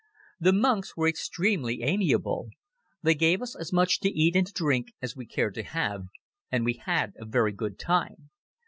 The 0.39 0.51
monks 0.51 0.97
were 0.97 1.07
extremely 1.07 1.83
amiable. 1.83 2.49
They 3.03 3.13
gave 3.13 3.39
us 3.39 3.55
as 3.55 3.71
much 3.71 3.99
to 3.99 4.09
eat 4.09 4.35
and 4.35 4.47
to 4.47 4.51
drink 4.53 4.93
as 4.99 5.15
we 5.15 5.27
cared 5.27 5.53
to 5.53 5.63
have 5.63 6.07
and 6.51 6.65
we 6.65 6.81
had 6.83 7.13
a 7.19 7.25
very 7.27 7.51
good 7.51 7.77
time. 7.77 8.31